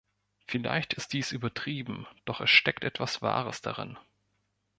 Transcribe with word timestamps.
Vielleicht 0.47 0.93
ist 0.95 1.13
dies 1.13 1.31
übertrieben, 1.31 2.07
doch 2.25 2.41
es 2.41 2.49
steckt 2.49 2.83
etwas 2.83 3.21
Wahres 3.21 3.61
darin. 3.61 3.99